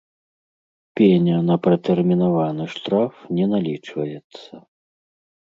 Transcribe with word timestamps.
Пеня 0.99 1.35
на 1.49 1.57
пратэрмінаваны 1.67 2.65
штраф 2.73 3.13
не 3.41 3.45
налічваецца. 3.53 4.53